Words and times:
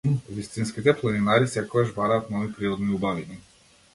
Вистинските 0.35 0.95
планинари 1.01 1.51
секогаш 1.51 1.93
бараат 1.99 2.33
нови 2.37 2.51
природни 2.57 2.93
убавини. 2.99 3.41